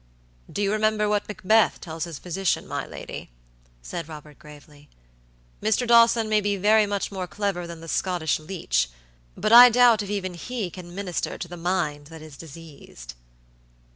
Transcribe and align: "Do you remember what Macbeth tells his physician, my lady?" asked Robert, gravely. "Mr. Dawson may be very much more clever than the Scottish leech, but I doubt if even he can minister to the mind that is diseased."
"Do 0.51 0.63
you 0.63 0.71
remember 0.71 1.07
what 1.07 1.27
Macbeth 1.27 1.79
tells 1.79 2.05
his 2.05 2.17
physician, 2.17 2.67
my 2.67 2.87
lady?" 2.87 3.29
asked 3.85 4.07
Robert, 4.07 4.39
gravely. 4.39 4.89
"Mr. 5.61 5.85
Dawson 5.85 6.27
may 6.27 6.41
be 6.41 6.57
very 6.57 6.87
much 6.87 7.11
more 7.11 7.27
clever 7.27 7.67
than 7.67 7.81
the 7.81 7.87
Scottish 7.87 8.39
leech, 8.39 8.89
but 9.37 9.53
I 9.53 9.69
doubt 9.69 10.01
if 10.01 10.09
even 10.09 10.33
he 10.33 10.71
can 10.71 10.95
minister 10.95 11.37
to 11.37 11.47
the 11.47 11.55
mind 11.55 12.07
that 12.07 12.23
is 12.23 12.35
diseased." 12.35 13.13